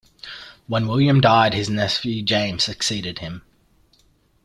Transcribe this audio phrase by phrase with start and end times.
[0.65, 3.43] When William died his nephew James succeeded him.